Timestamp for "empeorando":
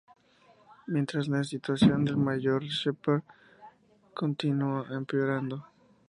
4.89-5.63